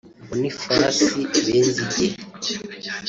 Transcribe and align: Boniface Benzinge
Boniface 0.27 1.03
Benzinge 1.45 2.05